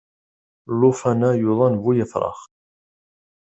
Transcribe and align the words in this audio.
Llufan-a 0.77 1.31
yuḍen 1.41 1.75
bu 1.83 1.91
yefrax. 1.97 2.39